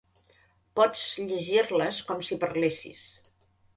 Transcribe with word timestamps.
Pots 0.79 1.03
llegir-les 1.33 1.99
com 2.09 2.25
si 2.31 2.39
parlessis. 2.45 3.05